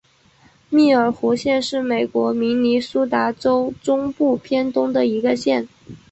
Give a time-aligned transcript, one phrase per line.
[0.69, 5.67] 密尔湖县是美国明尼苏达州中部偏东的一个县。